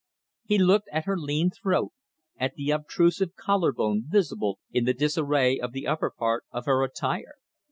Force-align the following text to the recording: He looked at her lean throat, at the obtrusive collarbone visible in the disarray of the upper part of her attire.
He 0.43 0.57
looked 0.57 0.89
at 0.91 1.05
her 1.05 1.15
lean 1.15 1.51
throat, 1.51 1.91
at 2.39 2.55
the 2.55 2.71
obtrusive 2.71 3.35
collarbone 3.35 4.05
visible 4.07 4.57
in 4.71 4.85
the 4.85 4.95
disarray 4.95 5.59
of 5.59 5.73
the 5.73 5.85
upper 5.85 6.09
part 6.09 6.43
of 6.49 6.65
her 6.65 6.83
attire. 6.83 7.35